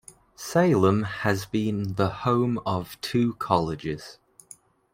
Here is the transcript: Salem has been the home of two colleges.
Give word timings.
Salem 0.35 1.03
has 1.03 1.45
been 1.45 1.93
the 1.93 2.09
home 2.09 2.57
of 2.65 2.99
two 3.01 3.35
colleges. 3.35 4.17